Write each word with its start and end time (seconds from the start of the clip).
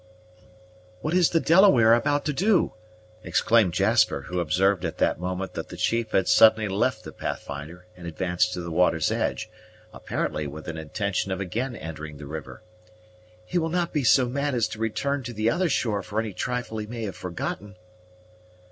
"What 1.01 1.13
is 1.13 1.29
the 1.29 1.39
Delaware 1.39 1.93
about 1.93 2.25
to 2.25 2.33
do?" 2.33 2.73
exclaimed 3.21 3.75
Jasper, 3.75 4.21
who 4.23 4.39
observed 4.39 4.83
at 4.83 4.97
that 4.97 5.19
moment 5.19 5.53
that 5.53 5.69
the 5.69 5.77
chief 5.77 6.09
had 6.09 6.27
suddenly 6.27 6.67
left 6.67 7.03
the 7.03 7.11
Pathfinder 7.11 7.85
and 7.95 8.07
advanced 8.07 8.51
to 8.53 8.61
the 8.61 8.71
water's 8.71 9.11
edge, 9.11 9.47
apparently 9.93 10.47
with 10.47 10.67
an 10.67 10.79
intention 10.79 11.31
of 11.31 11.39
again 11.39 11.75
entering 11.75 12.17
the 12.17 12.25
river. 12.25 12.63
"He 13.45 13.59
will 13.59 13.69
not 13.69 13.93
be 13.93 14.03
so 14.03 14.27
mad 14.27 14.55
as 14.55 14.67
to 14.69 14.79
return 14.79 15.21
to 15.21 15.33
the 15.33 15.51
other 15.51 15.69
shore 15.69 16.01
for 16.01 16.19
any 16.19 16.33
trifle 16.33 16.79
he 16.79 16.87
may 16.87 17.03
have 17.03 17.15
forgotten?" 17.15 17.75